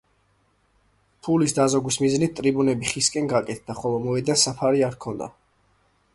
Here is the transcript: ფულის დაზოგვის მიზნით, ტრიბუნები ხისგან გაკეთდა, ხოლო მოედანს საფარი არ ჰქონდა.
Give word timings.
ფულის 1.27 1.53
დაზოგვის 1.57 1.97
მიზნით, 2.05 2.33
ტრიბუნები 2.39 2.91
ხისგან 2.93 3.31
გაკეთდა, 3.35 3.77
ხოლო 3.83 4.01
მოედანს 4.09 4.49
საფარი 4.51 4.85
არ 4.91 4.99
ჰქონდა. 5.01 5.31